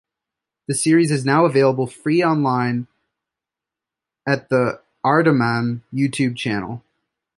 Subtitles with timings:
[0.67, 2.87] The series is now available free online
[4.27, 6.83] at the Aardman YouTube channel.